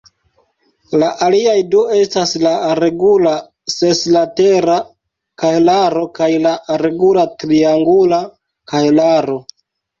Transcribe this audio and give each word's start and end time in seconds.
La 1.01 1.09
aliaj 1.25 1.55
du 1.75 1.81
estas 1.97 2.31
la 2.45 2.53
regula 2.79 3.35
seslatera 3.75 4.79
kahelaro 5.45 6.09
kaj 6.19 6.33
la 6.49 6.57
regula 6.87 7.31
triangula 7.45 8.23
kahelaro. 8.75 9.41